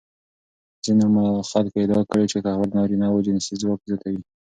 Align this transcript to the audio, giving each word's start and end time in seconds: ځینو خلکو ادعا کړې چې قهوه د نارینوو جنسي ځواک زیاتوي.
ځینو 0.83 1.09
خلکو 1.51 1.77
ادعا 1.83 2.01
کړې 2.09 2.25
چې 2.31 2.37
قهوه 2.45 2.65
د 2.67 2.71
نارینوو 2.77 3.25
جنسي 3.27 3.53
ځواک 3.61 3.79
زیاتوي. 3.89 4.21